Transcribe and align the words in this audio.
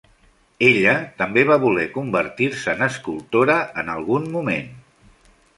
Ella 0.67 0.95
també 1.19 1.43
va 1.49 1.57
voler 1.65 1.85
convertir-se 1.99 2.75
en 2.75 2.81
escultora 2.89 3.61
en 3.83 3.93
algun 4.01 4.29
moment. 4.39 4.77